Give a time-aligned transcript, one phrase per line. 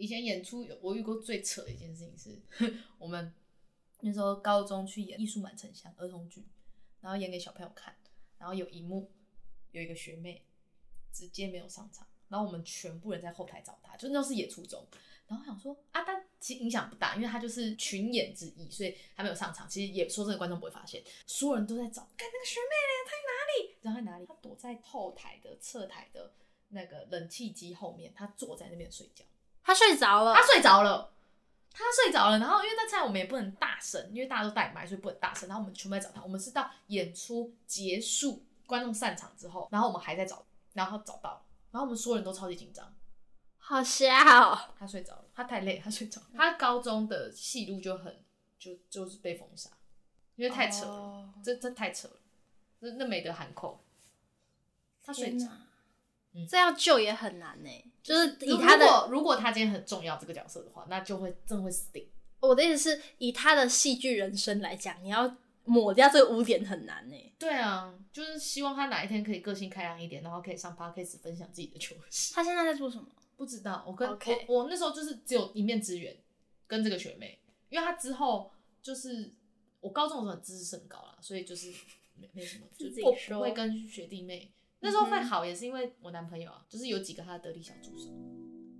[0.00, 3.34] 以前演出有我遇过最扯的一件事情是，我们
[4.00, 6.48] 那时候高中去演《艺术满城乡》儿童剧，
[7.02, 7.94] 然后演给小朋友看，
[8.38, 9.12] 然后有一幕
[9.72, 10.46] 有一个学妹
[11.12, 14.86] 直接没有上场，然后我们全部人在后台找她，就那是演初中，
[15.26, 19.68] 然后想说啊，但其实影响不大，因为她就是群演之一，所以她没有上场。
[19.68, 23.76] 其实也说真的，观众不会发现，所有人都在找，看那个学妹嘞，她在哪里？
[23.82, 24.24] 然后在哪里？
[24.24, 26.32] 她躲在后台的侧台的
[26.70, 29.26] 那个冷气机后面，她坐在那边睡觉。
[29.62, 31.12] 他睡着了，他睡着了，
[31.72, 32.38] 他睡着了。
[32.38, 35.48] 然后因为那菜我们也不能大声，因为大家都带麦，所以不能大声。
[35.48, 36.22] 然后我们全部在找他。
[36.22, 42.92] 我们是到演出结束，观众散场之后，然后我们还在找，然后找到，然后我们所有人都超级紧张，
[43.58, 44.58] 好笑哦。
[44.78, 46.28] 他睡着了，他太累，他睡着了。
[46.34, 48.24] 他高中的戏路就很
[48.58, 49.70] 就就是被封杀，
[50.36, 52.16] 因为太扯了，哦、这这太扯了，
[52.80, 53.84] 那那没得喊扣。
[55.02, 55.46] 他睡着。
[56.32, 62.08] 嗯、这要救也很难呢、欸，就是以他的，如果如果他今天很重要这个角色的话，那就会真的会死定。
[62.40, 67.32] 我的意思是，以他的戏剧人生来讲，你要抹掉这个污点很难呢、欸。
[67.38, 72.32] 对啊，就是希望他哪一天可以个性开朗一点，然后可以上 podcast 分享自己的糗事。
[72.34, 73.06] 他现在在做什么？
[73.36, 73.84] 不知道。
[73.86, 74.16] 我跟.我
[74.48, 76.16] 我那时候就是只有一面之缘，
[76.66, 78.50] 跟这个学妹，因为他之后
[78.82, 79.30] 就是
[79.80, 81.70] 我高中的时候很知识甚高啦，所以就是
[82.16, 84.50] 没没什么，就不不会跟学弟妹。
[84.82, 88.06] 那时候会好，也是因为我男朋友啊，就是有几个他的得力小助手，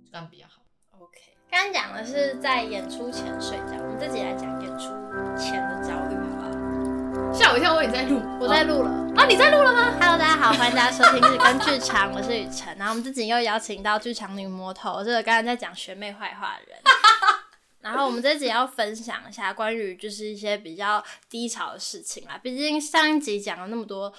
[0.03, 0.63] 就刚比较好。
[0.97, 4.85] OK，刚刚讲的是在演出前睡觉，我们自己来讲演出
[5.37, 7.31] 前的焦虑，好不好？
[7.31, 16.79] 吓我一跳，我以为你在录，我在录了啊，你在录了吗？Hello，大家好，欢迎大家收听日更剧场，我是雨辰，然后我们自己又邀请到剧场女魔头，这个刚刚在讲学妹坏话的人，
[17.81, 24.11] 然后我们这集要分享一下关于就是一些比较低潮的事情啦，毕竟上一集讲了那么多。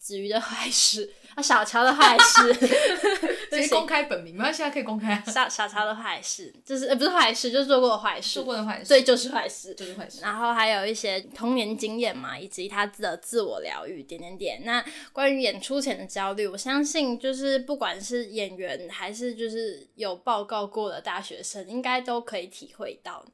[0.00, 2.52] 子瑜的坏事啊，小乔的坏事，
[3.48, 4.50] 直接公开本名吗？
[4.50, 5.22] 现在可以公开、啊。
[5.24, 10.20] 小小乔的坏事，就是呃不是坏事，就是做过的坏事，做过的坏事，对，就是坏事，就是坏事。
[10.20, 14.64] 然后还有一些童年经验嘛，以及他的自我疗愈，点点点。
[14.64, 23.24] 那关于演出前的焦虑，我相信就是不管是演员还是就是有报告过的大学生，应该都可以体会到。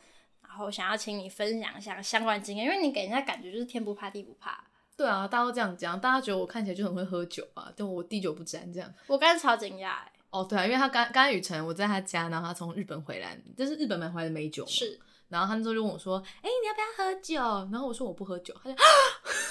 [0.43, 4.63] 然后想要请你分享一下相关经验，因为你给人家感觉就是天不怕地不怕。
[4.97, 8.93] 对啊，大家都这样讲，大家觉得我看起来就很会喝酒啊，但我滴酒不沾这样。
[9.07, 10.13] 我刚才超惊讶哎。
[10.31, 14.67] 哦，对啊，因为他刚刚雨辰，我在他家，然后他从日本回来，这是日本买回来的美酒。
[14.67, 15.01] 是。
[15.29, 17.35] 然后他那时候就问我说：“哎、欸，你要不要喝酒？”
[17.73, 18.85] 然后我说：“我不喝酒。”他就啊，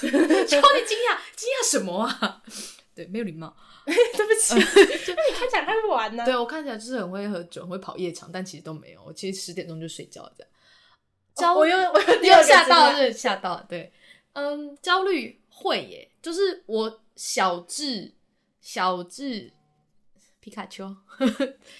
[0.00, 2.42] 超级惊讶，惊讶什么啊？
[2.94, 3.54] 对，没有礼貌。
[3.84, 4.54] 对不起，
[5.04, 6.24] 就你看起来很玩呢。
[6.24, 9.02] 对，我看起来就是很会喝酒，很会跑夜场，但其实都没有。
[9.04, 11.52] 我其实十点钟就睡觉这样。
[11.52, 13.66] 哦，我又我又吓到是，吓到了。
[13.68, 13.92] 对，
[14.34, 15.40] 嗯，焦虑。
[15.56, 18.12] 会耶，就是我小智，
[18.60, 19.52] 小智
[20.40, 20.96] 皮卡丘，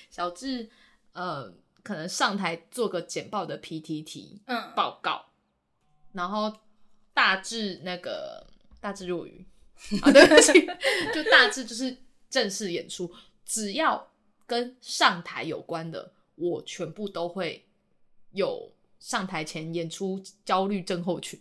[0.09, 0.71] 小智
[1.13, 5.27] 呃，可能上台做个简报的 PPT 嗯，报告，
[6.13, 6.57] 然后
[7.13, 8.47] 大致那个
[8.81, 9.45] 大智若愚
[10.03, 10.53] 啊，对不起，
[11.13, 11.99] 就大致就是
[12.31, 13.13] 正式演出，
[13.45, 14.09] 只要
[14.47, 17.67] 跟上台有关的，我全部都会
[18.31, 21.41] 有上台前演出焦虑症候群。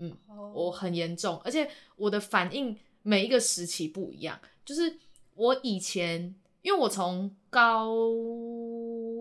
[0.00, 0.16] 嗯，
[0.54, 4.40] 我很严重，而且我的反应每一个时期不一样。
[4.64, 4.98] 就是
[5.34, 7.94] 我以前，因为我从高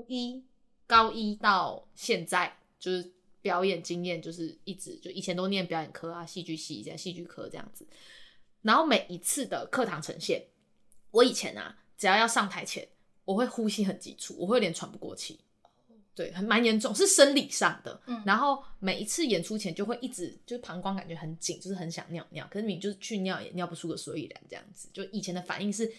[0.08, 0.44] 一
[0.88, 7.86] 高一到现在，就是表演经验就是一直就以前都念表演科啊，戏剧系这样，戏剧科这样子。
[8.62, 10.46] 然后每一次的课堂呈现，
[11.12, 12.88] 我以前啊，只要要上台前，
[13.26, 15.40] 我会呼吸很急促，我会有点喘不过气。
[16.20, 17.98] 对，很蛮严重，是生理上的。
[18.06, 24.90] 嗯，然后每一次演出前就会一直就是膀胱感觉很紧，就是很想尿尿，可是你就是去尿也尿不出个所以然，这样子。
[24.92, 25.90] 就以前的反应是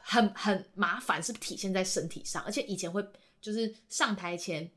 [0.00, 3.00] 很很麻烦，是体现在身体上，而且以前会
[3.40, 4.68] 就是上台前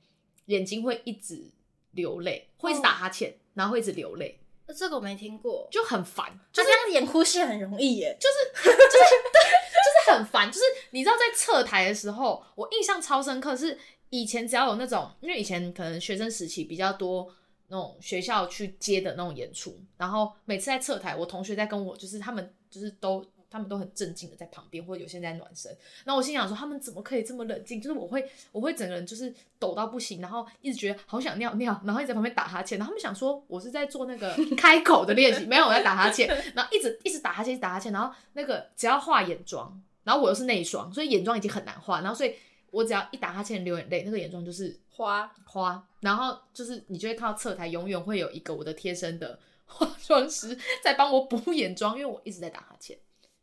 [0.45, 1.49] 眼睛会一直
[1.93, 4.39] 流泪，会一直打哈欠，哦、然后会一直流泪。
[4.77, 6.39] 这个我没听过，就很烦。
[6.53, 8.77] 就是、这样演哭戏很容易耶，就是就是
[9.33, 9.41] 对，
[9.73, 10.51] 就是很烦。
[10.51, 13.75] 就是你知道在侧台的时候，我印象超深刻是。
[14.09, 17.27] 以前只要有那种，因为以前可能学生时期比较多
[17.67, 25.69] 那种学校去接的那种演出，然后每次在侧台，我同学在跟我，就是他们就是都他们都很镇静的在旁边，或者有些人在暖身。
[26.05, 27.81] 然后我心想说，他们怎么可以这么冷静？
[27.81, 32.77] 就是我会我会整个人就是抖到不行，然后一直觉得好想尿尿，然后一直在旁边打哈欠。
[32.77, 37.91] 然后他们想说我是在做那个 开口的练习，没有我在打哈欠，然后一直一直打哈欠，一直打哈欠。
[37.91, 42.33] 然后那个只要画眼妆，然后我又是内双，所以眼妆已经很难画，然后所以。
[42.71, 52.97] 我只要一打哈欠流眼泪，那个眼妆就是花花，然后就是你就会看到侧台永远会有一个我的贴身的化妆师在帮我补眼妆，因为我一直在打哈欠，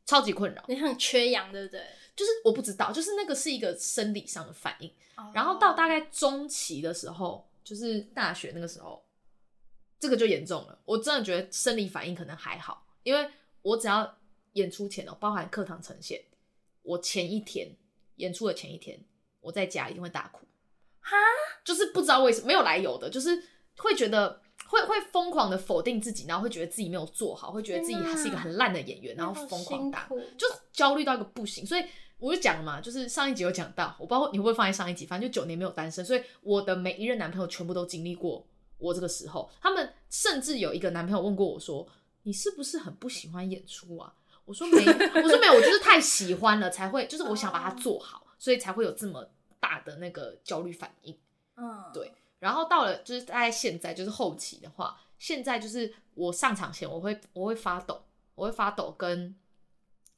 [0.04, 0.64] 超级困扰。
[0.68, 1.80] 你很缺氧，对不对？
[2.16, 4.90] 就是我不知道，就是那个是一个生理上的反应。
[5.16, 5.26] Oh.
[5.34, 9.04] 然后到大概中期的时候，就是大学那个时候，
[9.98, 10.78] 这个就严重了。
[10.84, 13.28] 我真的觉得生理反应可能还好，因为
[13.62, 14.16] 我只要
[14.52, 16.22] 演出前哦，包含课堂呈现，
[16.82, 17.68] 我前一天
[18.16, 18.98] 演出的前一天，
[19.44, 20.46] 我在家一定会大哭。
[21.00, 21.16] 哈，
[21.64, 23.40] 就是不知道为什么没有来由的，就是
[23.76, 24.40] 会觉得。
[24.66, 30.08] 会会疯狂的否定自己，然后会觉得自己没有做好，会觉得自己还是一个很烂的演员，然后疯狂打，
[30.38, 31.64] 就焦虑到一个不行。
[31.64, 31.84] 所以
[32.18, 38.44] 我就讲了嘛，就是上一集有讲到，我不知道你会不会放在上一集，反正就九年没有单身，所以我的每一任男朋友全部都经历过
[38.78, 39.48] 我这个时候。
[39.60, 41.86] 他们甚至有一个男朋友问过我说
[42.24, 44.12] ：“你是不是很不喜欢演出啊？”
[44.46, 51.18] 我说没，我说没有，我就是太喜欢了才会，就是我想把它做好，所以才会有这么大的那个焦虑反应。
[51.56, 52.12] 嗯，对。
[52.38, 58.04] 然后到了就是大概现在就是后期的话，现在就是我上场前我会我会发抖，
[58.34, 59.34] 我会发抖跟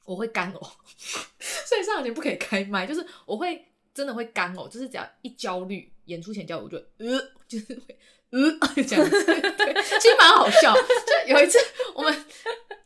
[0.05, 0.61] 我会干呕，
[1.39, 7.99] 所以上场前不可以开麦，就是我会真的会干呕，就是只要一焦虑，演出前焦虑我就呃 就是会
[8.31, 8.41] 呃
[8.85, 10.75] 这样子，对，其实蛮好笑。
[10.75, 11.59] 就有一次
[11.95, 12.25] 我们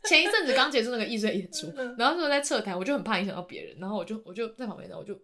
[0.03, 5.19] 前一阵子刚结束那个艺术演出，然后那时候在侧台，我就很怕影响到别人，然后我就我就在旁边，然后我就。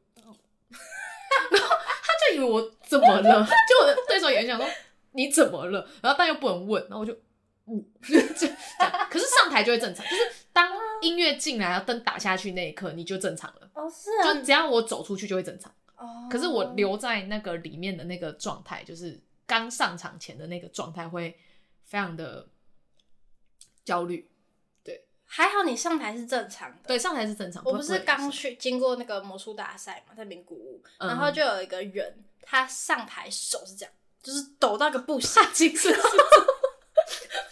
[2.35, 3.47] 以为我怎么了？
[3.69, 4.67] 就我的对手也很想说
[5.13, 5.87] 你怎么了？
[6.01, 7.17] 然后但又不能问，然后我就
[7.67, 8.57] 呜， 这样。
[9.09, 10.69] 可是上台就会正常，就是当
[10.99, 13.71] 音乐进来，然后灯打下去那一刻，你就正常了。
[13.75, 14.33] 哦，是啊。
[14.33, 15.71] 就只要我走出去就会正常。
[15.95, 16.27] 哦。
[16.29, 21.39] 可是我留在那个里面的那个状态，就是刚上场前的那个状态，会
[21.85, 22.47] 非常的
[23.83, 24.29] 焦虑。
[24.83, 25.07] 对。
[25.25, 27.63] 还好你上台是正常的，对，上台是正常。
[27.65, 35.41] 我不是刚去经过那个魔术大赛嘛，在名古屋，嗯、然后就有一个人，他上台手是这样，就是抖到个不行，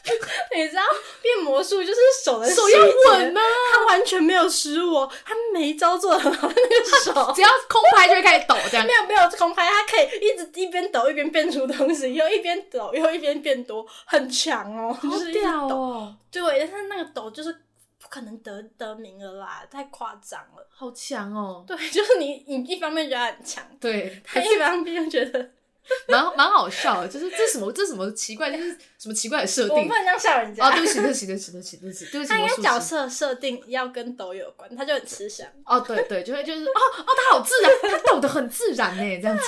[0.56, 0.82] 你知道
[1.22, 2.80] 变魔术就是手的手要
[3.12, 3.42] 稳呢，
[3.74, 7.12] 他完全没有失误哦，他每一招做的很好，那个手。
[7.36, 8.86] 只要空拍就会开始抖，这样。
[8.86, 16.42] 没有没有空拍，他可以一直一边抖一边变出东西，又一边抖又一边变多，很强哦，好屌哦，对，
[16.72, 17.52] 但是那个抖就是
[18.00, 25.52] 不可能得得名了啦，太夸张了，好强哦，对，就是你你一方面觉得很强，对，他一方面觉得。
[26.10, 29.78] 蛮蛮好笑的，就是这什么这什么奇怪，就是什么奇怪的设定。
[29.78, 30.68] 我不能这样笑人家。
[30.68, 32.30] 哦，对不起，对不起，对不起，对不起，对不起，对不起。
[32.30, 35.48] 他应该角色设定要跟抖有关，他就很吃香。
[35.66, 39.44] 哦，对对，就会就是哦哦，他好自然，他抖得很自然呢，这样子。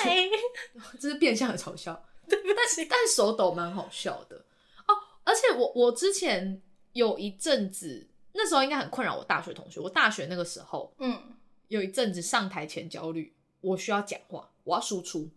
[1.00, 2.04] 这是变相的嘲笑。
[2.30, 4.36] 对，但是但手抖蛮好笑的
[4.88, 4.95] 哦。
[5.24, 6.62] 而且我我之前
[6.94, 9.80] 有一阵子，那时候应该很困扰我大学同学。
[9.80, 11.19] 我大学那个时候，嗯，
[11.69, 15.30] 有一阵子上台前焦虑，我需要讲话，我要输出。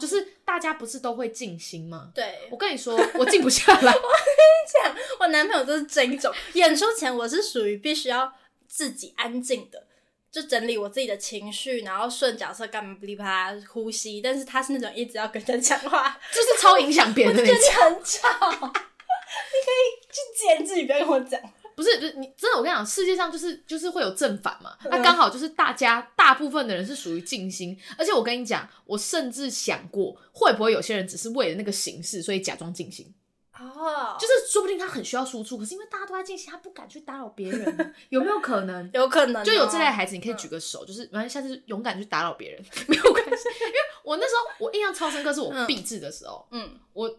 [0.00, 2.10] 就是大家不是都会静心吗？
[2.14, 3.92] 对，我跟你说，我静不下来。
[3.96, 6.32] 我跟你讲，我男朋友就是这一种。
[6.54, 8.32] 演出前我是属于必须要
[8.66, 9.86] 自己安静的，
[10.30, 14.20] 就整理我自己的情绪，然后顺角色干嘛噼里啪啦呼吸。
[14.20, 17.56] 但是他是那种一直要跟人讲话，就是超影响别人的那种。
[17.56, 21.40] 你很吵， 你可以去剪自己，不要跟我讲。
[21.78, 24.76] 不是，不是你真的，我跟你讲，世界上就是就是会有正反嘛。
[24.90, 33.14] 那刚好就是大家大部分的人是属于静心，而且我跟你讲，我甚至想过会不会有些人只是为了那个形式，所以假装静心。
[33.56, 38.90] 哦，就是说不定他很需要输出，可是因为大家都在静心，他不敢去打扰别人， 有没有可能？
[38.92, 43.30] 有可能，就有这类孩子，你可以举个手，就是反正下次勇敢去打扰别人， 没有关系。
[43.30, 47.18] 因为我那时候我印象超深刻，是我毕制的时候，嗯，我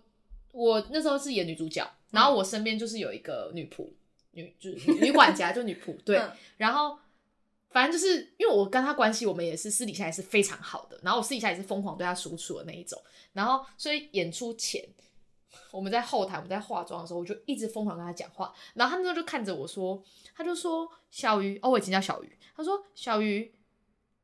[0.52, 3.90] 我那时候是演女主角，然后我身边就是有一个女仆。
[4.32, 6.98] 女就是 女管家，就女仆对，嗯、然后
[7.70, 13.02] 反正就是因为我跟他关系，我们也是私底下也是非常好的，然后我私底下也是疯狂对他输出的那一种，
[13.34, 14.84] 然后所以演出前
[15.72, 20.02] 我们在后台我们在化妆的时候，我就一直疯狂跟他讲话，然后他那时候就看着我说，
[20.36, 23.54] 他就说小鱼哦，我以前叫小鱼，他说小鱼，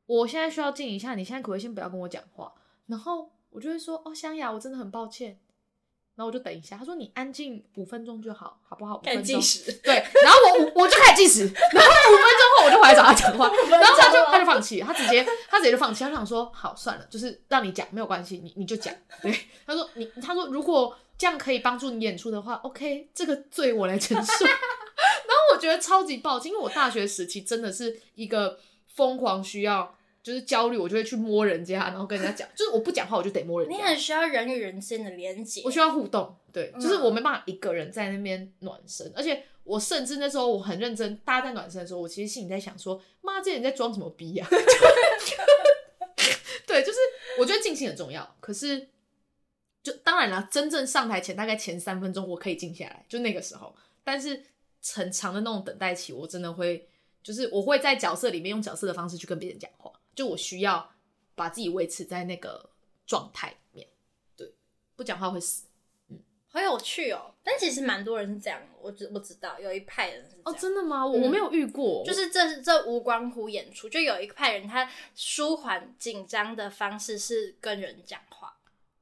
[0.06, 2.52] 我现在需要静一下，你现在可不可以先不要跟我讲话？
[2.86, 5.38] 然后我就会说哦，香雅，我真的很抱歉。
[6.16, 8.96] 然后我就等一下，他说你安静五分钟就好，好不好？
[8.96, 9.22] 五分钟。
[9.22, 9.70] 计时。
[9.84, 9.94] 对，
[10.24, 18.94] 然后我我就开始计时，然后五分钟后我就回来找他讲话， 然后他就他就放弃，他直接他直接就放弃，他想说好算了，就是让你讲没有关系，你你就讲。
[19.20, 19.30] 对，
[19.66, 24.44] 他说你他说如果这样可以帮助你演出的话，OK，这个罪我来承受。
[24.46, 24.54] 然
[25.28, 28.58] 后我觉得超级抱歉，因为我大学时期真的是一个
[28.94, 29.94] 疯狂需要。
[30.26, 32.48] 就是焦虑，我就会去摸人家，然后跟人家讲。
[32.52, 33.76] 就是我不讲话，我就得摸人家。
[33.76, 36.36] 你很需要人与人之间的连接，我需要互动。
[36.52, 44.50] 对，就是我没办法一个人在那边暖身，嗯、而且我甚至那时候我很认真，大家在暖身的时候，我其实心里在想说：妈，这人在装什么逼呀、啊？
[46.66, 46.98] 对，就是
[47.38, 48.36] 我觉得静心很重要。
[48.40, 48.88] 可是，
[49.84, 53.72] 就当然了，真正上台前大概前三分钟我可以静下来，就那个时候。
[54.02, 54.42] 但是
[54.92, 56.88] 很长的那种等待期，我真的会。
[57.22, 60.92] 就是我会在角色里面用角色的方式去跟别人讲话，就我需要
[61.36, 62.70] 把自己维持在那个
[63.06, 63.86] 状态里面，
[64.34, 64.52] 对，
[64.96, 65.66] 不讲话会死。
[66.48, 67.34] 好有趣哦！
[67.44, 71.06] 但其实蛮多人是这样，我知我知道有一派人是哦，真的吗？
[71.06, 78.56] 我、嗯、我没有遇过，就是这这无关乎演出，就有一派人他舒缓紧张的方式是跟人讲话。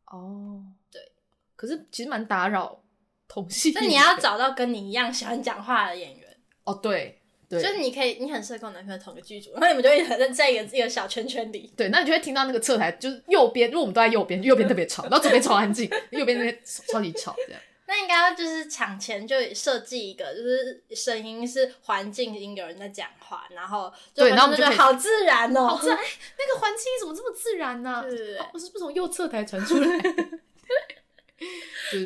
[0.07, 1.13] 哦，对，
[1.55, 2.83] 可是其实蛮打扰
[3.29, 3.73] 同性。
[3.77, 6.37] 那你要找到跟你一样喜欢讲话的演员。
[6.65, 7.23] 哦，对。
[7.49, 11.73] 对，就是你可以，你很适合跟我男朋友同个剧组，然后你们就会在在一个一个小圈圈里。
[11.77, 17.61] 对，那你就会听到那个侧台，就是右边，因为我们都在右边，右边特别吵，然后左边超安静，右边那边超级吵，这样。
[17.87, 25.99] 那应该要就是场前就设计一个，就是声音是环境音，有人在讲话，然后对，然后我们就好自然哦，好自然，
[26.39, 28.03] 那个环境怎么这么自然呢？
[28.03, 30.01] 对对对，我是不是从右侧台传出来？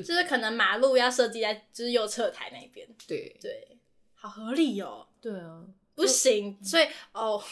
[0.05, 2.87] 就是可能马路要设计在就是右侧台那边。
[3.07, 3.79] 对对，
[4.15, 5.07] 好合理哦。
[5.21, 5.63] 对啊，
[5.95, 7.43] 不行，所以哦，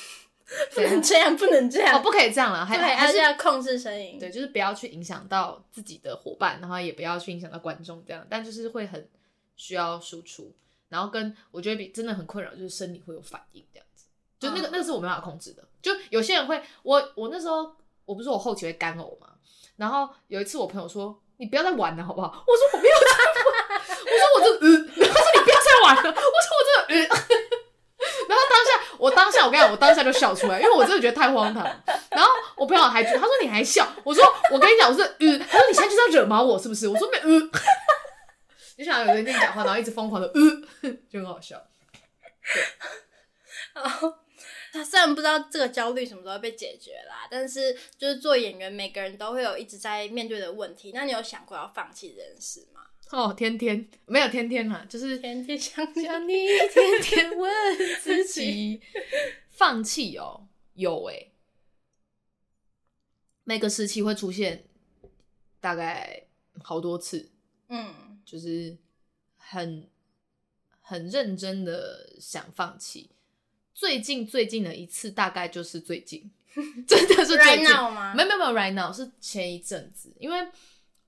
[0.75, 9.08] 不能这样，不能这样，哦，不可以这样了，还还是要控制声音，对，就是不要去影响到自己的伙伴，然后也不要去影响到观众，这样，但就是会很
[9.56, 10.54] 需要输出，
[10.88, 14.04] 然后跟我觉得比真的很困扰，就是生理会有反应这样子，
[14.38, 19.28] 就那个、嗯、那个是我没办法控制的，就有些人会，我我那时候我不是说我后期会干呕嘛，
[19.75, 22.44] 然后有一次我朋友说你不要再玩了好不好？
[22.46, 23.06] 我说我没有在
[23.42, 27.25] 玩，我说我这嗯， 他说你不要再玩了，我说我真的嗯。
[28.99, 31.65] 我当下，我跟你讲，我当下就笑出来，因为我真的觉得太荒唐。
[32.11, 36.88] 然后我朋友还觉得，他说你还笑，我说我跟你讲，我是嗯，他说你现在就是要惹毛我是不是？
[36.88, 37.50] 我说没嗯，
[38.76, 40.67] 你想有人跟你讲话，然后一直疯狂的嗯，
[41.11, 41.57] 就很好笑。
[42.55, 42.62] 对，
[43.75, 44.15] 然后
[44.73, 50.93] 他虽然不知道这个焦虑什么时候被解决啦，但是就是做演员，每个人都会有一直在面对的问题。
[50.95, 52.83] 那你有想过要放弃这件事吗？
[53.12, 56.34] 哦，天天没有天天嘛，就是天天想想你，
[56.72, 57.52] 天天问
[58.02, 58.80] 自己，
[59.48, 61.32] 放弃哦，有诶、欸，
[63.44, 64.64] 每个时期会出现
[65.60, 66.25] 大概
[66.64, 67.30] 好多次，
[67.68, 68.76] 嗯，就是
[69.36, 69.88] 很
[70.80, 73.10] 很认真的想放弃。
[73.72, 76.28] 最近最近的一次大概就是最近，
[76.88, 78.12] 真的是最近 right now 吗？
[78.16, 80.48] 没有没有没有，right now 是前一阵子，因为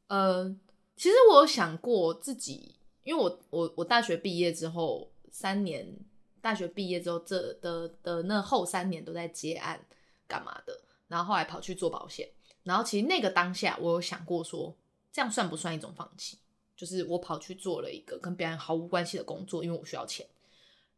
[0.07, 0.57] 呃。
[0.99, 2.75] 其实我有想过自己，
[3.05, 5.97] 因为我我我大学毕业之后三年，
[6.41, 9.87] 大学毕业之后这的的那后三年都在接案
[10.27, 12.29] 干嘛的，然后后来跑去做保险，
[12.65, 14.77] 然后其实那个当下我有想过说，
[15.13, 16.37] 这样算不算一种放弃？
[16.77, 20.27] 就是我跑去做了一个跟别人毫无关系的工作，因为我需要钱。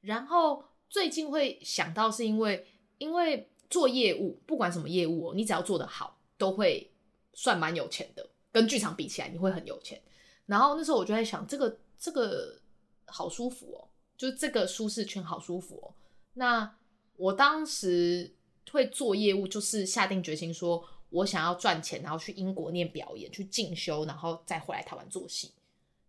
[0.00, 2.66] 然后最近会想到是因为，
[2.96, 6.90] 因为做业务，不管什么业务，你只要做得好，都会
[7.34, 8.29] 算蛮有钱的。
[8.52, 10.00] 跟剧场比起来，你会很有钱。
[10.46, 12.60] 然后那时候我就在想，这个这个
[13.06, 15.94] 好舒服哦，就是这个舒适圈好舒服哦。
[16.34, 16.76] 那
[17.16, 18.34] 我当时
[18.72, 25.52] 会做业务，就是下定决心说，我想要赚钱，然后去英国念表演，去进修，然后再回来台湾做戏。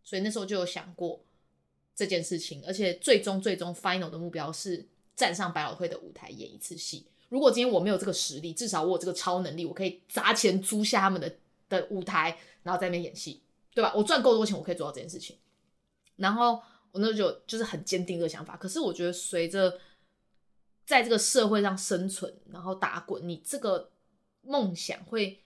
[0.04, 1.24] 所以那时候就有想过
[1.96, 7.06] 这件事情，而且最终最终 final 的目标是站上百老汇的舞台演一次戏。
[7.30, 11.36] 如果今天我没有这个实力，至少我有这个超能力，我可以砸钱租下他们的。
[11.80, 13.42] 的舞台，然后在那边演戏，
[13.74, 13.94] 对吧？
[13.96, 15.38] 我赚够多钱，我可以做到这件事情。
[16.18, 16.62] 然后
[16.92, 18.56] 我那时候就就是很坚定这个想法。
[18.58, 19.80] 可是我觉得，随着
[20.86, 23.92] 在这个社会上生存，然后打滚，你这个
[24.42, 25.42] 梦想会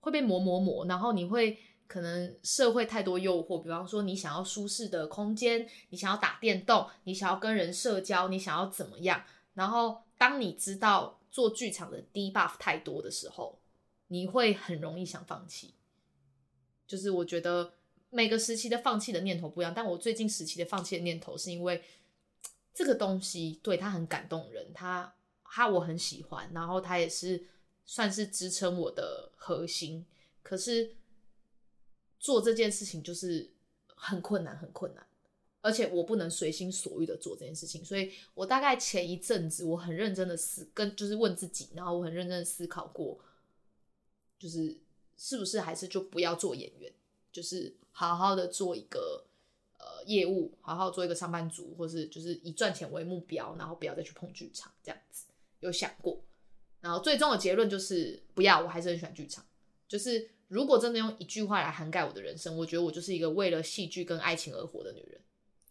[0.00, 0.84] 会被磨磨磨。
[0.86, 9.24] 然后你会可能社会太多诱惑，比方说你想要舒适的空间，你想要打电动，你想要跟人社交，你想要怎么样？
[9.54, 13.58] 然后当你知道做剧场的 debuff 太多的时候。
[14.12, 15.72] 你会很容易想放弃，
[16.86, 17.72] 就是我觉得
[18.10, 21.82] 每个时期的放弃的念头不一样，但我最近时期的放弃的念头是因为
[22.74, 25.14] 这个东西对他很感动人，他
[25.44, 27.42] 他我很喜欢，然后他也是
[27.86, 30.04] 算是支撑我的核心。
[30.42, 30.94] 可是
[32.18, 33.50] 做这件事情就是
[33.86, 35.06] 很困难，很困难，
[35.62, 43.18] 而且我不能随心所欲的做这件事情，所以我大概前一阵子我很认真的思跟就是问自己，然后我很认真的思考过。
[44.42, 44.76] 就是
[45.16, 46.92] 是不是还是就不要做演员，
[47.30, 49.24] 就是好好的做一个
[49.78, 55.26] 呃业务，好好做一个上班族，或是就是以赚钱为目标，然后不要再去碰剧场这样子。
[55.60, 56.20] 有想过，
[56.80, 59.46] 然后最终的结论就是不要，我还是很喜欢剧场。
[59.86, 65.20] 就是如果真的用一句话来涵盖我的人生，我觉得我就是一个为了戏剧跟爱情而活的女人。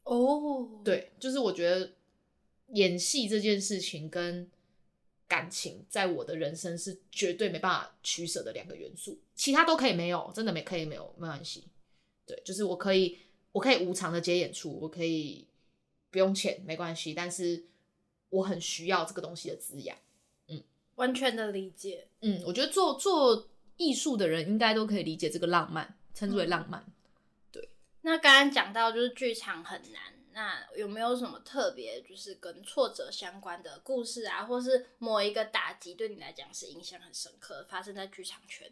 [0.04, 0.84] 哦，oh.
[0.86, 1.92] 对，就是我觉得
[2.68, 4.50] 演戏这件事情跟。
[5.32, 11.64] 感情在我的人生是绝对没办法取舍的两个元素，其他都可以没有，真的没可以没有，没关系。
[12.26, 13.18] 对，就是我可以，
[13.54, 15.48] 我可以无偿的接演出，我可以
[16.10, 17.14] 不用钱，没关系。
[17.14, 17.64] 但是
[18.28, 19.98] 我很需要这个东西的滋养。
[20.50, 20.62] 嗯，
[20.96, 22.10] 完全的理解。
[22.20, 23.48] 嗯，我觉得做做
[23.78, 26.84] 艺术的人应该都可以理解这个浪漫，称之为浪漫。
[26.86, 26.94] 嗯、
[27.54, 27.70] 对。
[28.02, 30.02] 那刚刚讲到就是剧场很难，
[30.34, 38.72] 那有没有什么特别就是跟挫折相关的故事啊，或是某一个打击对你来讲是印象很深刻，发生在剧场圈？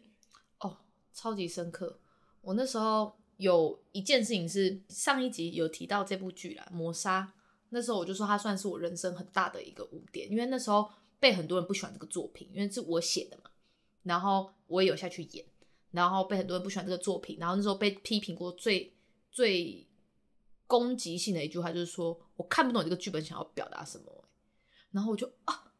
[0.58, 0.78] 哦，
[1.12, 1.98] 超级深刻。
[2.40, 7.22] 我那时候有一件事情是上一集有提到这部剧啦，《磨砂》。
[7.70, 10.90] 那时候我就说它算是我人生很大的一个污点，因为那时候
[11.20, 13.44] 被很多人不喜欢这个作品，因为是我写的嘛。
[14.02, 15.44] 然后我也有下去演，
[15.90, 17.36] 然后被很多人不喜欢这个作品。
[17.38, 18.92] 然后那时候被批评过最
[19.30, 19.86] 最
[20.70, 24.24] 攻击性的一句话就是说，我看不懂这个剧本想要表达什么。
[24.92, 25.72] 然后我就啊，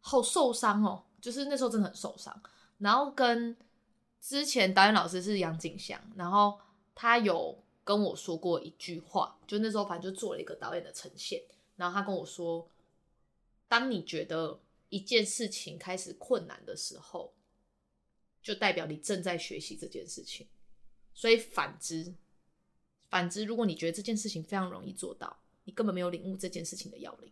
[0.00, 2.42] 好受伤哦，就是那时候真的很受伤。
[2.78, 3.56] 然后跟
[4.20, 6.58] 之前导演老师是杨景祥，然后
[6.92, 7.62] 他有。
[7.84, 11.42] 跟我说过一句话，就那时候反正就做了一个导演的呈现，
[11.74, 12.70] 然后他跟我说，
[13.66, 17.34] 当你觉得一件事情开始困难的时候，
[18.40, 20.46] 就代表你正在学习这件事情。
[21.12, 22.14] 所以反之，
[23.12, 27.30] 反之，如果你觉得这件事情非常容易做到，你根本没有领悟这件事情的要领，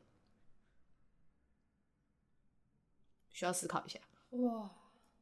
[3.30, 3.98] 需要思考一下。
[4.32, 4.70] 哇，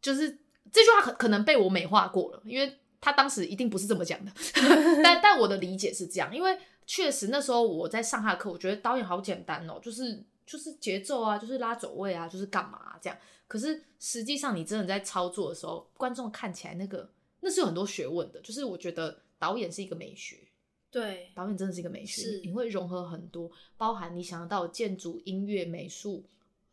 [0.03, 0.41] 就是
[0.73, 2.79] 这句话可可能被我美化过了，因为。
[3.01, 4.33] 他当时一定不是这么讲的，
[5.05, 13.17] 但但我的理解是这样，因为确实那时候我在上他的课，我觉得导演好简单哦，就是就是节奏啊，就是拉走位啊，就是干嘛啊，这样。
[13.47, 20.48] 可是实际上你真的在操作的时候，观众看起来那个那是有很多学问的，就是我觉得导演是一个美学，
[20.91, 26.25] 对，导演真的是一个美学，你会融合很多，包含你想得到的建筑、音乐、美术。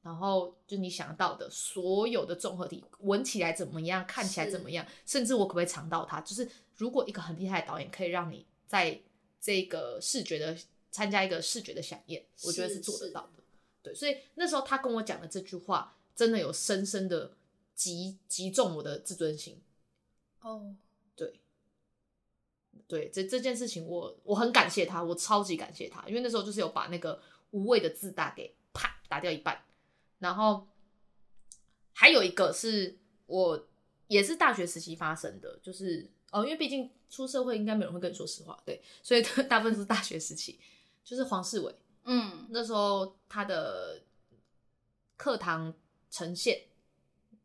[0.02, 6.22] 然后就你想到的所有的综合体，闻起来怎么样，看起来怎么样，甚至我可不可以尝到它？
[6.22, 9.02] 就是如果一个很厉害的导演可以让你在
[9.42, 10.56] 这个视觉的
[10.92, 13.44] 参加一个视觉的饗宴，我觉得是做得到的。
[13.82, 17.32] 对，所以那时候他跟我讲的这句话，真的有深深的
[17.74, 19.60] 击击中我的自尊心。
[20.42, 20.76] 哦、oh.，对，
[22.88, 29.64] 对，这这件事情我我很感谢他，我超级感谢他，因为那时候就是有把那个无谓的自大给啪打掉一半。
[30.20, 30.68] 然后
[31.94, 33.68] 还有一个是我
[34.08, 40.58] 也是大学时期发生的，就是哦，因为毕竟出社会应该没有人会跟你说实话，对，所以 大部分是大学时期，
[41.04, 44.02] 就是黄世伟，嗯，那时候他的
[45.18, 45.74] 课堂
[46.10, 46.64] 呈现，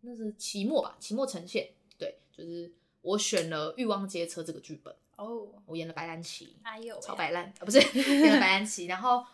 [0.02, 9.24] 那是期末吧，期末呈现，对，就是我选了《欲望街车》这个剧本，哦，我演了白兰奇，哎呦，超白烂啊，不是 演了白兰奇，然后。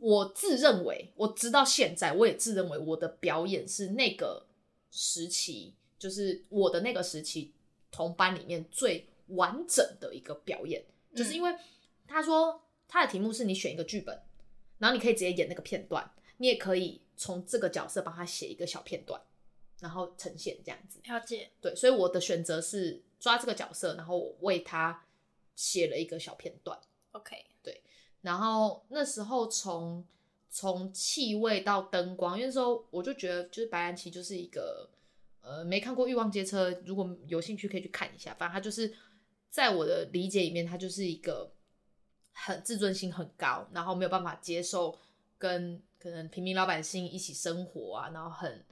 [0.00, 4.44] 我自认为，我直到现在，我也自认为我的表演是那个
[4.90, 7.54] 时期，就是我的那个时期
[7.90, 11.56] 同班里面最完整的一个表演，嗯、就是因为
[12.06, 14.20] 他说他的题目是你选一个剧本，
[14.76, 19.18] 然后你可以直接演那个片段，你也可以从这个角色帮他写一个小片段，
[19.78, 21.00] 然后呈现这样子。
[21.04, 21.50] 了解。
[21.62, 25.03] 对，所以我的选择是抓这个角色，然后我为他
[25.54, 26.78] 写了一个小片段。
[27.12, 27.82] OK 对。
[28.20, 30.06] 然后那时候从
[30.48, 34.88] 从气味到灯光，因为那时候我就觉得就是白兰奇就是一个
[35.42, 38.32] 呃没看过《欲望街车》，如果有兴趣可以去看一下。
[38.34, 38.94] 反正他就是
[39.50, 41.52] 在我的理解里面，他就是一个
[42.32, 44.98] 很自尊心很高，然后没有办法接受
[45.36, 48.64] 跟可能平民老百姓一起生活啊，然后很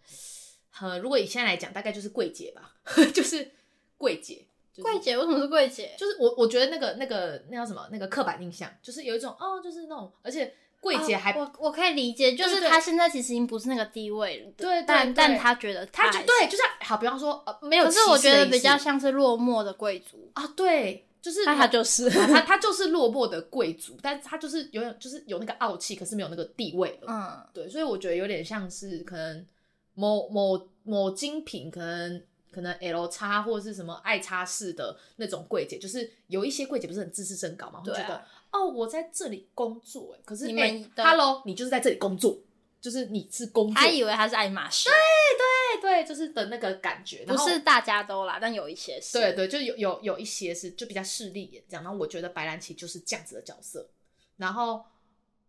[0.71, 2.75] 很如果以现在来讲，大概就是柜姐吧，
[3.13, 3.51] 就是
[3.99, 4.47] 柜姐。
[4.81, 5.95] 柜、就是、姐为什么是柜姐？
[5.99, 7.87] 就是我我觉得那个那个那叫什么？
[7.91, 29.47] 那个刻板印象，就是有一种哦，就是那种，而且柜姐还、哦、我我可以理解，就是她现在其实已经不是那个地位了，对，对，但但她觉得她就对，就是好，比方说呃没有，可是我觉得比较像是落寞的贵族啊，对，就是他就是他他就是落寞的贵族，但是他就是有点就是有那个傲气，可是没有那个地位了，嗯，对，所以我觉得有点像是可能
[29.95, 32.23] 某某某精品可能。
[32.53, 42.39] 可能 L 叉或者是什么爱叉式的那种柜姐，就是有一些柜姐不是很自视甚高嘛，会觉得哦，我在这里工作，哎，可是你们、欸、Hello，你就是在这里工作，
[42.81, 53.89] 就是你是工作，他以为他是爱马仕，对对对，就是的那个感觉，不是大家都啦，但有一些是，对对，就有有有一些是就比较势利眼这样，然后我觉得白兰奇就是这样子的角色，
[54.37, 54.85] 然后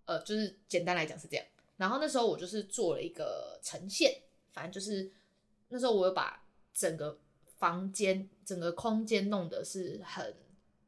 [0.05, 4.15] 呃，就是简单来讲是这样，然后那时候我就是做了一个呈现，
[4.53, 5.11] 反正就是
[5.67, 6.41] 那时候我有把。
[6.73, 7.19] 整个
[7.57, 10.35] 房间、整个空间弄得是很、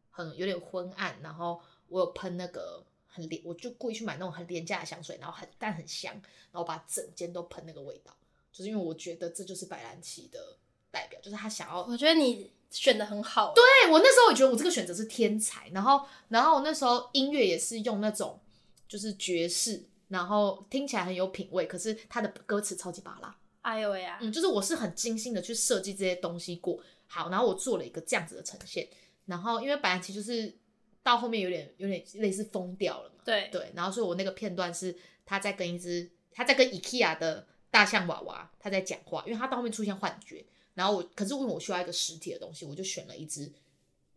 [0.09, 6.13] 很有点昏暗，然后我有喷那个很廉，我就故意去买那种很廉价的香水，然后很但很香，
[6.51, 8.15] 然后把整间都喷那个味道，
[8.51, 10.57] 就是因为我觉得这就是白兰奇的
[10.91, 11.83] 代表，就是他想要。
[11.85, 18.39] 我觉得你选的很好，对，我那时候也觉得我这个选择是天才，然后然后我那时候音乐也是用那种
[18.87, 19.85] 就是爵士。
[20.07, 23.35] 然后听起来很有品味，可是他的歌词超级芭乐。
[23.65, 28.87] 哎呦喂呀，嗯，就是我是很精心的去设计这些东西过，好，然后我做了一个这样子的呈现，
[29.25, 30.55] 然后因为白兰其实就是
[31.01, 43.51] 到后面有点有点类似疯掉了嘛，对对，然后所以我那个片段是他在跟一只他在跟 IKEA 的大象娃娃他在讲话，因为他到后面出现幻觉，然后我可是因为我需要一个实体的东西，我就选了一只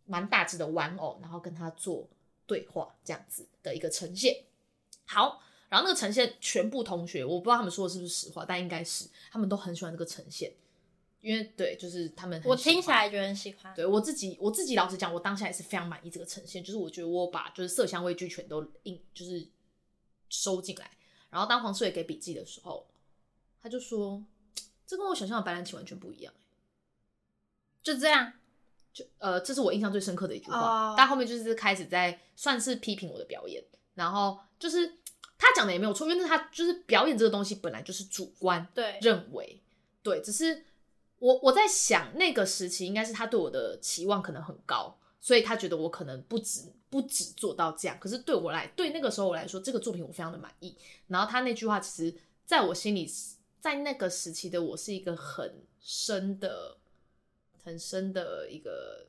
[0.05, 2.07] 蛮大只的玩偶，然后跟他做
[2.45, 4.43] 对话这样子的一个呈现，
[5.05, 5.41] 好。
[5.69, 10.51] 然后那个呈现，全部同学我不知道他们说的是不是实话，但应该是他们都很喜欢这个呈现，
[11.21, 12.41] 因为对，就是他们。
[12.43, 13.71] 我听起来就很喜欢。
[13.75, 19.47] 对我自己，我自己老实讲，我当下也是非常满意这个呈现，就是我觉得我把就是色香味俱全都印，就是
[20.29, 20.89] 收进来。
[21.29, 22.87] 然后当黄世伟给笔记的时候，
[23.61, 24.25] 他就说
[24.87, 26.33] ：“这跟我想象的白兰奇完全不一样。”
[27.83, 28.33] 就这样，
[28.91, 30.89] 就呃，这是我印象最深刻的一句话。
[30.89, 30.97] Oh.
[30.97, 34.95] 但后面就是开始在算是批评我的表演，然后就是。
[35.41, 39.63] 他讲的也没有错，因为他就是表演这个东西本来就是主观对认为
[40.03, 40.65] 对，对，只是
[41.17, 47.97] 我我在想那个时期应该是他对我的期望可能很高，所以他觉得我可能不止不止做到这样。
[48.01, 50.75] 可是对我来，对那个时候我来说，这个作品我非常的满意。
[51.07, 53.09] 然后他那句话，其实在我心里，
[53.61, 56.77] 在那个时期的我是一个很深的、
[57.63, 59.07] 很深的一个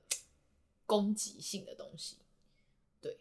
[0.86, 2.18] 攻击性的东西。
[3.00, 3.18] 对，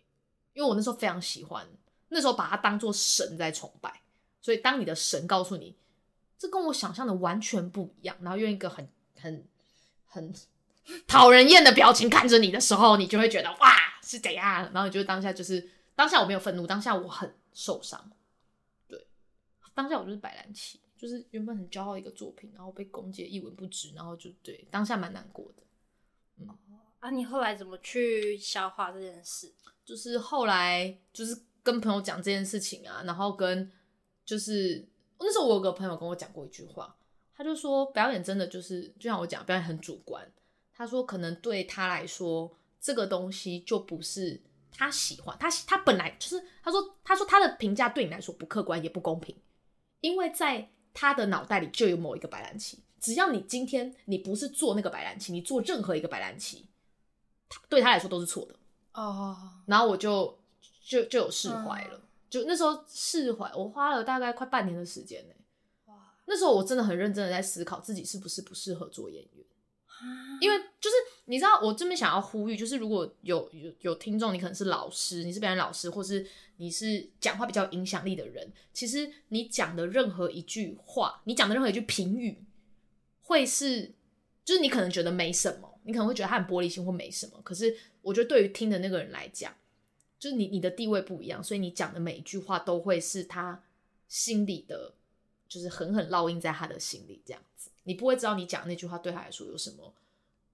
[0.53, 1.67] 因为我那时候非常喜欢。
[2.09, 4.01] 那时候把它当做神在崇拜，
[4.41, 5.75] 所以当你的神告诉你
[6.37, 9.47] 这跟我想象的完全不一样，然后用一个很很
[10.05, 10.33] 很
[11.05, 14.63] 讨人厌的表情看着你的时候，你就会觉得哇是怎样？
[14.73, 18.11] 然后你就当下就是当下我没有愤怒，当下我很受伤。
[18.87, 19.05] 对，
[19.75, 25.63] 当下我就是白兰奇，就是原本很骄傲一个作品，然后被攻击一文不值，然后就对当下蛮难过的。
[26.37, 26.47] 嗯
[27.01, 29.53] 啊，你后来怎么去消化这件事？
[29.85, 31.43] 就是后来就是。
[31.63, 33.71] 跟朋友讲这件事情啊，然后跟
[34.25, 34.87] 就是
[35.19, 36.95] 那时候我有个朋友跟我讲过一句话，
[37.35, 40.25] 他就说表演真的就是就像我讲，表演很主观。
[40.73, 44.41] 他说可能对他来说，这个东西就不是
[44.71, 49.35] 他喜欢，他他本来就是他说他说他的评价对你来说不客观也不公平，
[49.99, 56.65] 因为在他的脑袋里就有某一个白兰奇，只要你今天你不是做那个白兰奇，你做任何一个白兰奇，
[57.67, 58.55] 对他来说都是错的
[58.93, 59.35] 哦。
[59.37, 59.51] Oh.
[59.65, 60.38] 然后我就。
[60.89, 65.35] 就就有释怀了，嗯、就那时候释怀，我花了大概快半年的时间呢。
[65.85, 65.93] 哇，
[66.25, 69.45] 那时候我真的很认真的在思考自己是不是不适合做演员，
[69.85, 76.25] 啊、因为就是你知道，我这边想要呼吁，就是如果有有有听众，你可能是老师，你是表演老师，或是
[76.57, 82.43] 你是讲话比较有影响力的人，其实你讲的任何一句话，你讲的任何一句评语，
[83.21, 83.93] 会是
[84.43, 89.53] 就是你可能觉得没什么，你可能会觉得他很玻璃心或没什么，可是我觉得对于听的那个人来讲。
[90.19, 93.63] 就是你你的地位不一样，所以你讲的每一句话都会是他
[94.09, 94.93] 心里的，
[95.47, 97.69] 就是狠狠烙印在他的心里这样子。
[97.83, 99.93] 你不会知道你讲的那句话对他来说有什么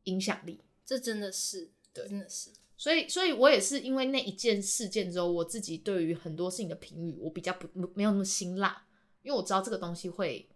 [0.03, 0.59] 影响力。
[0.85, 2.51] 这真的是，对，真的是。
[2.77, 8.85] 所以，所以我也是因为那一件事件之后，我自己对于很多事情的评语，我比较不没有那么辛辣，
[9.23, 10.47] 因为我知道这个东西会，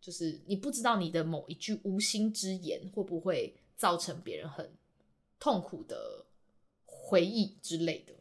[0.00, 4.70] 就是你不知道你的某一句无心之言会不会造成别人很
[5.38, 6.26] 痛苦的
[6.84, 8.12] 回忆之类的。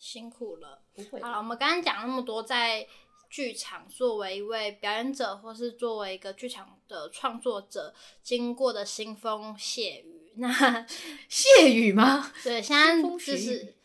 [0.00, 1.20] 辛苦了，不会。
[1.20, 2.84] 好了，我们刚刚讲那么多，在
[3.28, 10.32] 剧场作为一位表演者，或是作为一个剧场的创作者，经过的腥风血雨。
[10.36, 10.86] 那
[11.28, 12.32] 血雨吗？
[12.42, 13.76] 对，现在就是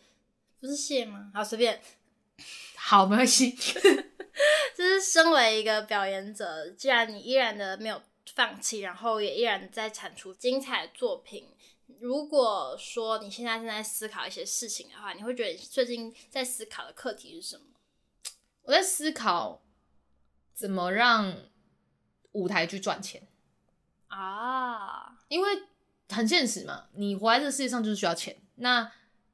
[0.60, 1.32] 不是血吗？
[1.34, 1.82] 好，随便。
[2.76, 3.52] 好，没关系。
[4.76, 8.02] 就是身为一个表演者，既然你依然的没有
[8.34, 11.48] 放弃，然后也依然在产出精彩的作品。
[12.00, 17.66] 如果说你现在正在思考一些事情的话，你会觉得你最近在思考的课题是什么？
[18.64, 19.64] 我在思考
[20.54, 21.36] 怎么让
[22.32, 23.28] 舞台剧赚钱
[24.08, 25.64] 啊，因为
[26.10, 28.36] 很现实嘛，你活在这个世界上就是需要钱。
[28.56, 28.92] 那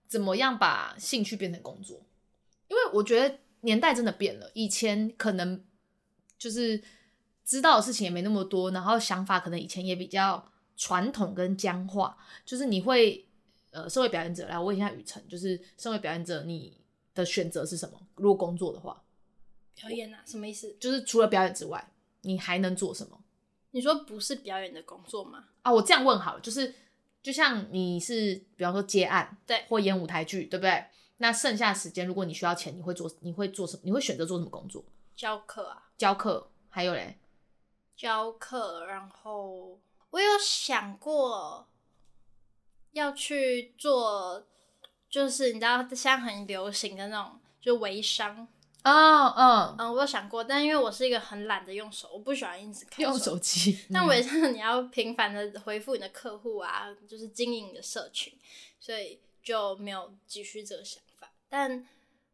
[0.07, 2.05] 怎么样把兴趣变成工作？
[2.67, 5.65] 因为我觉得年代真的变了，以前可能
[6.37, 6.83] 就是
[7.45, 10.51] 知道的事情也没那么多，然后想法可能以前也比较。
[10.77, 13.25] 传统跟僵化，就是你会，
[13.71, 16.77] 呃，社会表演者来，我问一下雨辰，就是身为表演者，你
[17.13, 18.01] 的选择是什么？
[18.15, 19.03] 如果工作的话，
[19.75, 20.75] 表演啊，什么意思？
[20.79, 23.19] 就是除了表演之外，你还能做什么？
[23.71, 25.45] 你说不是表演的工作吗？
[25.61, 26.73] 啊，我这样问好了，就是
[27.21, 30.85] 就像你是，比方说接案，对，或演舞台剧，对不对？
[31.17, 33.81] 那剩下时间，如果你需要钱，你会做，你会做什么？
[33.83, 34.83] 你会选择做什么工作？
[35.15, 37.19] 教课啊，教课，还有嘞，
[37.95, 39.79] 教课，然后。
[40.11, 41.67] 我有想过
[42.91, 44.45] 要去做，
[45.09, 48.47] 就是你知道现在很流行的那种，就微商
[48.83, 53.77] 哦，嗯嗯，我有想过，但因为我是一个很懒得用手，我不喜欢一直看用手机。
[53.93, 58.33] 但我也是 你要频繁的回复你的客户啊，就是经营你的社群，
[58.79, 61.31] 所以就没有继续这个想法。
[61.47, 61.87] 但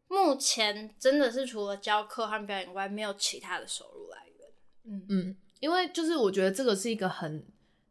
[0.08, 4.50] 目前真的是除了教课和表演外，没有其他的收入来源。
[4.86, 7.46] 嗯嗯，因为就是我觉得这个是一个很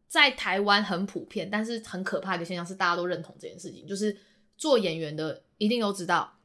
[0.08, 4.16] 在台湾很普遍，但是很可怕的现象是大家都认同这件事情，就是
[4.56, 6.38] 做演员的一定都知道，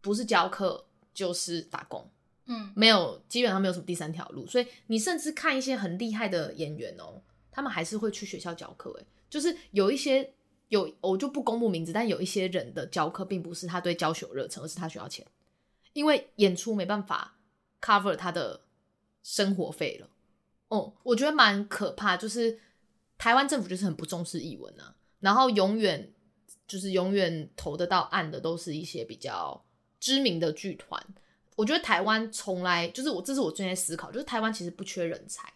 [0.00, 0.84] 不是教课。
[1.14, 2.08] 就是打工，
[2.46, 10.32] 嗯，没有，基本上没有什么第三条路，所以你甚至看一些很厉害的演员哦，他们还是会去学校教课，诶，就是有一些
[10.68, 15.26] 有，我就不公布名字，但有一些人的教课并不是他对教学有热忱，而是他需要钱，
[15.92, 17.36] 因为演出没办法
[17.80, 18.60] cover 他的
[19.24, 20.08] 生活费了。
[20.68, 22.58] 哦，我觉得蛮可怕，就是
[23.16, 26.12] 台湾政府就是很不重视译文啊，然后永远
[26.66, 29.64] 就是永远投得到案的都是一些比较。
[30.00, 31.04] 知名的剧团，
[31.56, 35.52] 我觉得台湾从来就是我，这是我最近在思考，就是台湾其实不缺人才，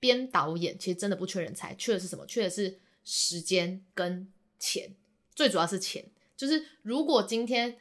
[0.00, 2.26] 编导演其实真的不缺人才，缺的是什么？
[2.26, 4.96] 缺的是时间跟钱，
[5.32, 6.10] 最主要是钱。
[6.36, 7.76] 就是如果今天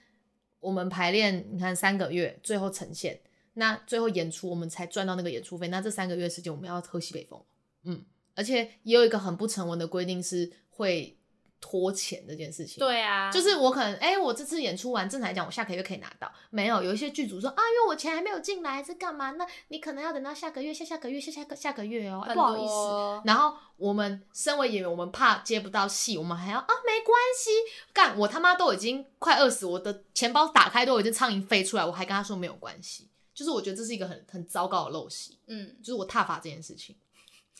[0.59, 3.19] 我们排练，你看三个月，最后呈现，
[3.57, 7.43] 那最后演出我们才赚到那个演出费，那这三个月时间我们要喝西北风，
[7.83, 11.13] 嗯，而且也有一个很不成文的规定是会。
[11.59, 16.31] 拖钱这件事情，对啊，就是我可能哎、欸，我这次演出完，正常来讲，我下个月可以拿到。
[16.51, 19.31] 没有，有一些剧组说啊，因为我钱还没有进来，是干嘛？
[19.31, 23.23] 那你可能要等到下个月、下下个月、下下个下个月哦、喔，不好意思。
[23.25, 27.49] 然后我们身为演员，我们怕接不到戏，我们还要啊，没关系，
[27.91, 33.09] 干我他妈都已经快饿死，我的钱包打开都已经苍蝇飞出来，我还跟他说没有关系。
[33.37, 36.95] 就是我觉得这是一个很很糟糕的陋习，嗯，就是我踏法这件事情，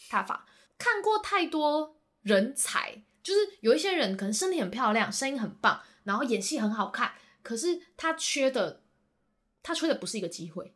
[0.10, 3.04] 踏法看过太多人才。
[3.22, 7.14] 就是有一些人可能身体很漂亮，声音很棒，然后演戏很好看，
[7.44, 8.82] 可是他缺的，
[9.62, 10.74] 他缺的不是一个机会，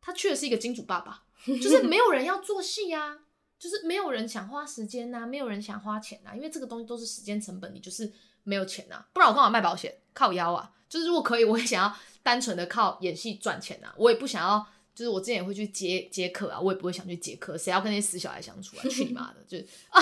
[0.00, 1.26] 他缺的是一个金主爸爸，
[1.62, 3.20] 就是没有人要做戏呀，
[3.58, 8.10] 就是没有人想花时间呐，没有人想花钱呐，因为这个东西都是时间成本，你就是
[8.44, 9.94] 没有钱呐，不然我干嘛卖保险？
[10.14, 14.64] 靠腰啊，就是如果可以，我也想要单纯的靠演戏赚钱啊，我也不想要。
[14.94, 18.82] 就是我之前也会去接接客啊，我也不会想去接客，谁要跟那些死小孩相处啊？
[18.88, 19.42] 去你妈的！
[19.48, 20.00] 就是 啊，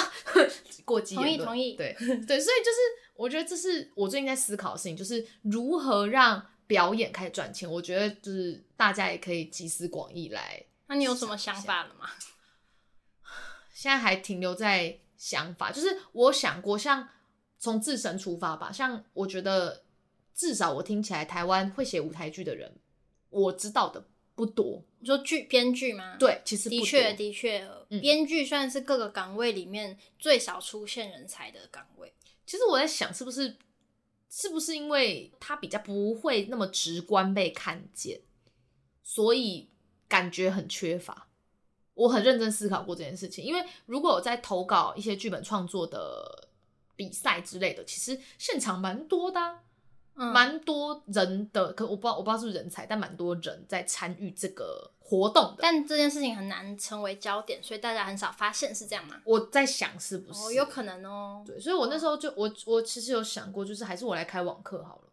[0.85, 1.15] 过激。
[1.15, 1.73] 同意同意。
[1.77, 2.79] 对对，所以就是
[3.17, 7.67] 我觉得这是我最近在思考的事情，就是如何让表演开始赚钱。
[7.67, 10.63] 我觉得就是大家也可以集思广益来。
[10.89, 12.11] 那你有什么想法了吗？
[13.73, 17.09] 现在还停留在想法，就是我想过，像
[17.63, 18.71] 从自身出发吧。
[18.71, 19.85] 像我觉得
[20.35, 22.77] 至少我听起来，台湾会写舞台剧的人，
[23.31, 24.05] 我知道的。
[24.35, 26.17] 不多，你说剧编剧吗？
[26.19, 27.69] 对，其实的确的确，
[28.01, 32.11] 编剧算是各个岗位里面最少出现人才的岗位。
[32.47, 33.59] 其实我在想，是不是
[34.31, 38.23] 是不是因为他比较不会那么直观被看见，
[39.03, 39.69] 所以
[40.09, 41.29] 感觉很缺乏。
[41.93, 46.42] 我很认真思考过这件事情，因为如果我在投稿一些剧本创作的
[47.03, 49.59] 比赛之类的，其实现场蛮多的啊。
[50.15, 55.57] 蛮、嗯、多人的，可我不知道，我不知道是不是人才，但蛮多人在参与这个活动的。
[55.61, 59.21] 但这件事情很难成为焦点，所以大家很少发现，是这样吗？
[59.25, 60.41] 我在想是不是？
[60.45, 61.43] 哦，有可能哦。
[61.47, 65.11] 对，所以我那时候就我我其实有想过，就是还是我来开网课好了。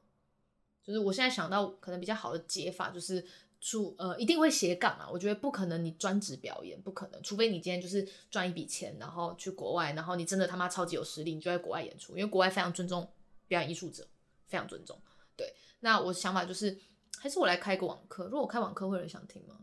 [0.83, 3.25] 就是我现在想到可能比较好的解法，就是
[3.59, 5.09] 出呃一定会斜杠啊。
[5.11, 13.07] 我觉得不可能你专职表演，不可能，除非你今天就是赚一笔钱，然后去国外，然后你真的他妈超级有实力，你就在国外演出，因为国外非常尊重
[13.47, 14.07] 表演艺术者。
[14.49, 14.99] 非常尊重，
[15.35, 15.53] 对。
[15.81, 16.75] 那我想法就是，
[17.19, 18.23] 还是我来开个网课。
[18.23, 19.58] 如果我开网课，会有人想听吗？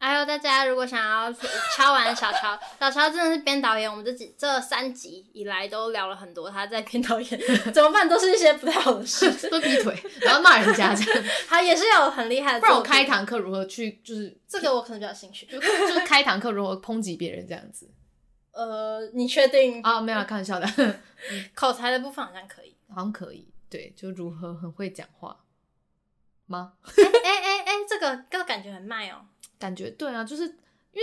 [0.00, 1.32] 还有大家如果想要
[1.76, 3.90] 敲完小乔，小乔真的是编导演。
[3.90, 7.40] 我们这几这三集以来都聊了很多他在编导演
[7.74, 11.24] 怎么办，都是一些不太好的事， 都劈腿，然后骂人家这样。
[11.48, 12.60] 他也是有很厉害的。
[12.60, 17.90] 不然我开一堂课如何去，就是这个我可能比较兴趣，就就是开一堂课如何抨击别人这样子。
[18.52, 19.82] 呃，你确定？
[19.82, 21.00] 啊，没有，开玩笑的。
[21.54, 23.48] 口才的部分好像可以，好像可以。
[23.68, 25.36] 对，就如何很会讲话
[26.46, 26.74] 吗？
[26.86, 29.26] 哎哎哎哎，这个这个感觉很卖哦。
[29.58, 31.02] 感觉对啊，就是因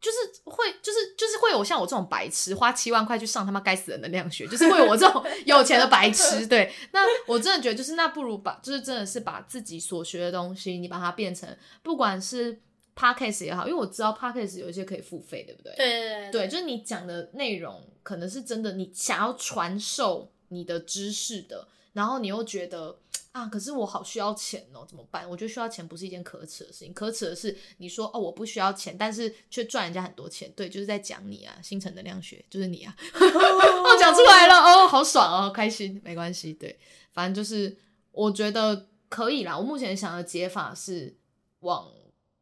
[0.00, 6.46] 就是会就是就是会有像我这种白痴花七万块去上他妈该死的能量学，就是会有我这种有钱的白痴。
[6.46, 11.48] 对，那我真的觉得就是那不如把就是真的是把自己所学的东西，你把它变成
[11.82, 12.60] 不管是
[12.96, 15.74] podcast 也好，因为我知道 podcast 有一些可以付费，对不对？
[15.76, 20.30] 对对对，对，就是你讲的内容可能是真的，你想要传授。
[20.52, 22.98] 你的知识的，然后你又觉得
[23.32, 25.28] 啊，可是我好需要钱哦，怎么办？
[25.28, 36.78] 我觉得需要钱不是一件可耻的事情，可耻的是你说哦，我不需要钱，但是却赚人家很多钱，对，就是在讲你啊，星辰能量学就是你啊，哦， 讲出来了哦，好爽哦，开心，没关系，对，
[37.12, 37.76] 反正就是
[38.10, 39.56] 我觉得可以啦。
[39.58, 41.16] 我目前想的解法是
[41.60, 41.90] 网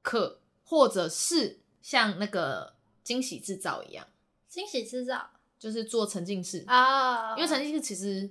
[0.02, 4.06] 课，或者是像那个惊喜制造一样，
[4.48, 7.36] 惊喜制造就是做沉浸式啊。
[7.36, 8.28] 因为沉浸式其实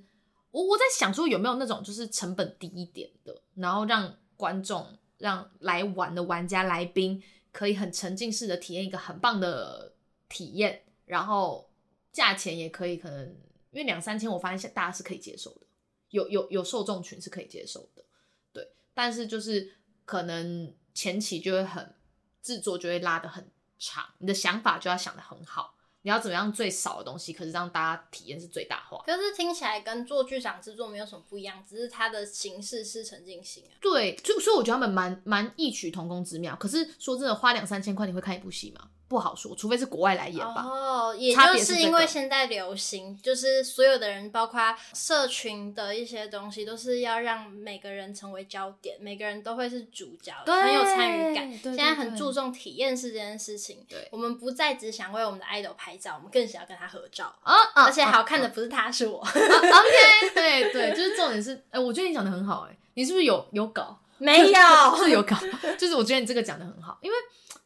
[0.52, 9.94] 我我在想说有没有那种就是成本低一点的，然后让观众、让来玩的玩家来宾可以很沉浸式的体验一个很棒的
[10.28, 11.70] 体验，然后
[12.12, 13.28] 价钱也可以可能
[13.72, 15.62] 因为两三千，我发现大家是可以接受的。
[16.10, 18.04] 有有有受众群是可以接受的，
[18.52, 21.94] 对，但是就是可能前期就会很
[22.42, 29.04] 制作就会拉得很长，你的想法就要想得很好，你要怎么样最少的东西，可是让大家体验是最大化。
[29.06, 33.76] 可是听起来跟做剧场制作没有什么不一样，只是它的形式是沉浸型啊。
[33.82, 36.56] 对，就所以我觉得他们蛮蛮异曲同工之妙。
[36.56, 38.90] 可是说真的，花两三千块你会看一部戏吗？
[39.10, 40.62] 不好说，除非是国外来演吧。
[40.64, 51.52] 哦，也就是因为现在流行，就是所有的人，包括社群的一些东西，都是要让每个人成为焦点，每个人都会是主角，很有参与感。
[51.52, 53.84] 现在很注重体验式这件事情。
[53.90, 57.34] 对，我们不再只想为我们的 idol 拍照，我们更想要跟他合照。
[57.44, 59.18] 哦，而且好看的不是他，是我。
[59.18, 64.00] OK，对对，就是重点是，哎，我觉得你讲的很好，哎，你是不是有有稿？
[64.20, 64.60] 没有，
[65.02, 65.36] 是有稿。
[65.80, 67.18] 就是我觉得你这个讲的很好，因为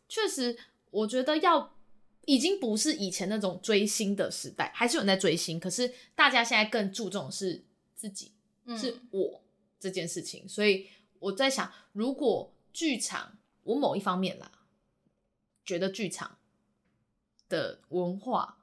[0.08, 0.58] 确实。
[0.94, 1.76] 我觉得要
[2.26, 8.32] 已经不是以前那种追星的时代，还是有人在追星，可是大家现在更注重是自己，
[8.66, 9.44] 嗯、是我
[9.80, 10.48] 这件事情。
[10.48, 10.88] 所以
[11.20, 14.52] 我在想，如果剧场，我某一方面啦，
[15.66, 16.38] 觉得剧场
[17.50, 18.60] 的文化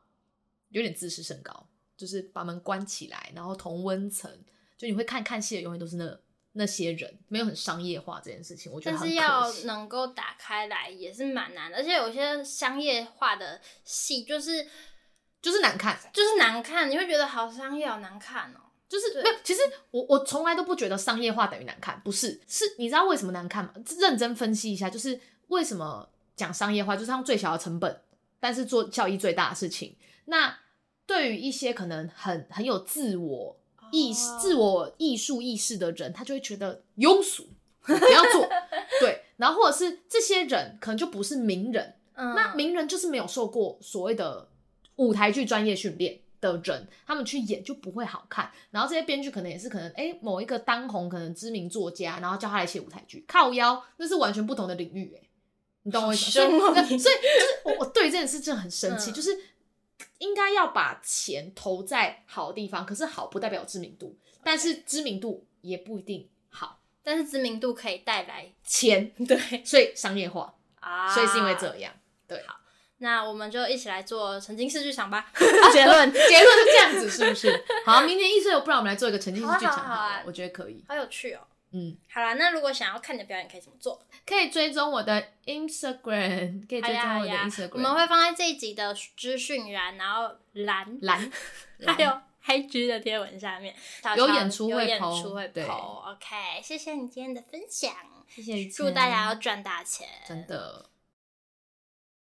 [0.68, 4.30] 有点自视甚高，就是把门关起来，然后同温层，
[4.78, 6.22] 就你会看看戏的永远都是那个。
[6.52, 8.96] 那些人没有很商业化这件事情，我觉得。
[8.98, 14.66] 但是要能够打开来也是蛮难的，而且有些商业化的戏就是
[15.40, 18.60] 就是难看，就是难看，你会觉得好商业，好难看哦。
[18.88, 19.60] 就是没有，其实
[19.92, 23.72] 我我从来都不觉得商业化等于难看，不是，是你知道为什么难看吗？
[24.00, 28.02] 认真分析一下，就是为什么讲商业化，就是用最小的成本，
[28.40, 29.96] 但是做效益最大的事情。
[30.24, 30.58] 那
[31.06, 33.59] 对于一些可能很很有自我。
[33.92, 37.48] 意自我艺术意识的人，他就会觉得庸俗，
[37.82, 38.48] 不要做。
[39.00, 44.48] 对，然后或者是这些人可能就不是名人，嗯、那名人就是没有受过所谓的
[44.96, 48.50] 舞台剧专业训练的人，他们去演就不会好看。
[48.70, 55.28] 然后这些编剧可能也是可能，哎、欸，某一个当红可能知名作家，然后叫他来写舞台剧，靠腰，那是完全不同的领域，哎，
[55.84, 56.30] 你懂我意思？
[56.30, 57.08] 所以，所以就是
[57.64, 59.38] 我我对这件事真的很生气，嗯、就是。
[60.20, 71.92] 应该要把钱投在好的地方，可是好不代表知名度但是知名度也不一定好，但是知名度可以带来钱， 对， 所以商业化啊，所以是因为这样，
[72.26, 72.60] 对，好，
[72.98, 75.32] 那我们就一起来做沉浸式剧场吧。
[75.72, 77.64] 结论，结论是这样子，是不是？
[77.84, 81.40] 好，明年一岁，不然我们来做一个沉浸式剧场，好，好，好，好，我觉得可以，好有趣哦。
[81.72, 84.00] 嗯，好啦，那如果想要看你的表演，可以怎么做？
[84.26, 91.30] 可以追踪我的 Instagram，可以追踪我的 Instagram，我们会放在这一集的资讯栏，然后蓝蓝
[91.86, 92.10] 还有
[92.44, 93.74] IG 的贴文下面，
[94.16, 97.94] 有演出会有演出会 po，OK，谢谢你今天的分享，
[98.28, 100.89] 谢谢，祝大家要赚大钱，真的。